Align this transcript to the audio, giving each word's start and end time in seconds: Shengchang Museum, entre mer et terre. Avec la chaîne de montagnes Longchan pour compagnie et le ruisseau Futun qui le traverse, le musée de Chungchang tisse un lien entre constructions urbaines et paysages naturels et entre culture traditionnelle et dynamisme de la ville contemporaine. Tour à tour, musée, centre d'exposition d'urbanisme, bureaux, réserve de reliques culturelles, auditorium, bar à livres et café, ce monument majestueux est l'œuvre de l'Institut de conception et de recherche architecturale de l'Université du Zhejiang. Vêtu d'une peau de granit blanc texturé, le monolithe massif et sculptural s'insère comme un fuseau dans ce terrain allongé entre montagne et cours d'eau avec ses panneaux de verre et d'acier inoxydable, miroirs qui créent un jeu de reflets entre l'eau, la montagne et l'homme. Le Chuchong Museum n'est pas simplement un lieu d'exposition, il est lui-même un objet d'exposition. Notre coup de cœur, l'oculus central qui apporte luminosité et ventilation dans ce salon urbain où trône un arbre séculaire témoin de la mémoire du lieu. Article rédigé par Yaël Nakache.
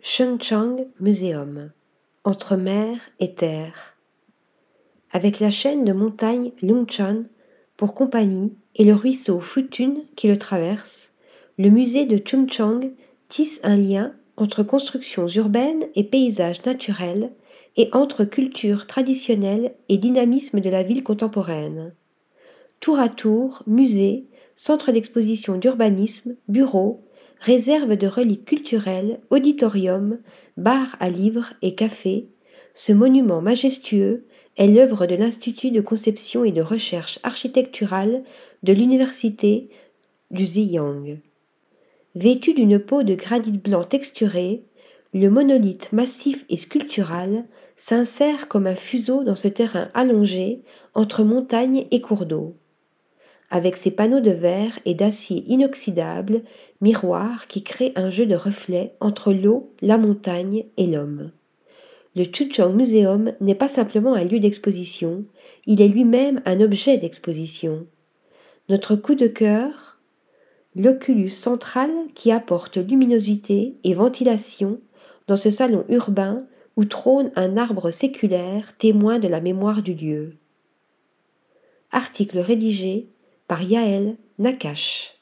Shengchang 0.00 0.86
Museum, 1.00 1.72
entre 2.22 2.54
mer 2.54 2.96
et 3.18 3.34
terre. 3.34 3.96
Avec 5.10 5.40
la 5.40 5.50
chaîne 5.50 5.84
de 5.84 5.92
montagnes 5.92 6.52
Longchan 6.62 7.24
pour 7.76 7.94
compagnie 7.94 8.52
et 8.76 8.84
le 8.84 8.94
ruisseau 8.94 9.40
Futun 9.40 9.94
qui 10.14 10.28
le 10.28 10.38
traverse, 10.38 11.14
le 11.58 11.70
musée 11.70 12.06
de 12.06 12.16
Chungchang 12.24 12.92
tisse 13.28 13.58
un 13.64 13.76
lien 13.76 14.12
entre 14.36 14.62
constructions 14.62 15.26
urbaines 15.26 15.86
et 15.96 16.04
paysages 16.04 16.64
naturels 16.64 17.32
et 17.76 17.88
entre 17.90 18.24
culture 18.24 18.86
traditionnelle 18.86 19.74
et 19.88 19.98
dynamisme 19.98 20.60
de 20.60 20.70
la 20.70 20.84
ville 20.84 21.02
contemporaine. 21.02 21.92
Tour 22.78 23.00
à 23.00 23.08
tour, 23.08 23.64
musée, 23.66 24.26
centre 24.54 24.92
d'exposition 24.92 25.56
d'urbanisme, 25.56 26.36
bureaux, 26.46 27.02
réserve 27.40 27.96
de 27.96 28.06
reliques 28.06 28.44
culturelles, 28.44 29.20
auditorium, 29.30 30.18
bar 30.56 30.96
à 31.00 31.08
livres 31.08 31.52
et 31.62 31.74
café, 31.74 32.26
ce 32.74 32.92
monument 32.92 33.40
majestueux 33.40 34.24
est 34.56 34.66
l'œuvre 34.66 35.06
de 35.06 35.14
l'Institut 35.14 35.70
de 35.70 35.80
conception 35.80 36.44
et 36.44 36.52
de 36.52 36.62
recherche 36.62 37.18
architecturale 37.22 38.22
de 38.62 38.72
l'Université 38.72 39.68
du 40.30 40.44
Zhejiang. 40.44 41.18
Vêtu 42.14 42.54
d'une 42.54 42.78
peau 42.78 43.02
de 43.02 43.14
granit 43.14 43.58
blanc 43.58 43.84
texturé, 43.84 44.62
le 45.14 45.30
monolithe 45.30 45.92
massif 45.92 46.44
et 46.50 46.56
sculptural 46.56 47.44
s'insère 47.76 48.48
comme 48.48 48.66
un 48.66 48.74
fuseau 48.74 49.22
dans 49.22 49.36
ce 49.36 49.48
terrain 49.48 49.88
allongé 49.94 50.60
entre 50.94 51.22
montagne 51.22 51.86
et 51.90 52.00
cours 52.00 52.26
d'eau 52.26 52.54
avec 53.50 53.76
ses 53.76 53.90
panneaux 53.90 54.20
de 54.20 54.30
verre 54.30 54.78
et 54.84 54.94
d'acier 54.94 55.44
inoxydable, 55.48 56.42
miroirs 56.80 57.46
qui 57.46 57.62
créent 57.62 57.92
un 57.96 58.10
jeu 58.10 58.26
de 58.26 58.34
reflets 58.34 58.94
entre 59.00 59.32
l'eau, 59.32 59.72
la 59.80 59.98
montagne 59.98 60.64
et 60.76 60.86
l'homme. 60.86 61.30
Le 62.14 62.24
Chuchong 62.24 62.74
Museum 62.74 63.32
n'est 63.40 63.54
pas 63.54 63.68
simplement 63.68 64.14
un 64.14 64.24
lieu 64.24 64.40
d'exposition, 64.40 65.24
il 65.66 65.80
est 65.80 65.88
lui-même 65.88 66.42
un 66.44 66.60
objet 66.60 66.98
d'exposition. 66.98 67.86
Notre 68.68 68.96
coup 68.96 69.14
de 69.14 69.26
cœur, 69.26 69.98
l'oculus 70.76 71.30
central 71.30 71.90
qui 72.14 72.32
apporte 72.32 72.76
luminosité 72.76 73.74
et 73.84 73.94
ventilation 73.94 74.80
dans 75.26 75.36
ce 75.36 75.50
salon 75.50 75.84
urbain 75.88 76.44
où 76.76 76.84
trône 76.84 77.30
un 77.34 77.56
arbre 77.56 77.90
séculaire 77.90 78.76
témoin 78.76 79.18
de 79.18 79.28
la 79.28 79.40
mémoire 79.40 79.82
du 79.82 79.94
lieu. 79.94 80.34
Article 81.90 82.38
rédigé 82.38 83.08
par 83.48 83.62
Yaël 83.62 84.16
Nakache. 84.38 85.17